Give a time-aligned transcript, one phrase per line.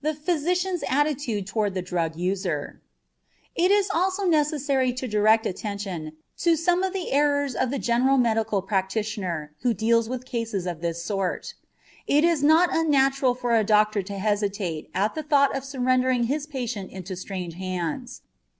[0.00, 2.80] THE PHYSICIAN'S ATTITUDE TOWARD THE DRUG USER
[3.56, 8.16] It is also necessary to direct attention to some of the errors of the general
[8.16, 11.54] medical practitioner who deals with cases of this sort.
[12.06, 16.46] It is not unnatural for a doctor to hesitate at the thought of surrendering his
[16.46, 18.22] patient into strange hands.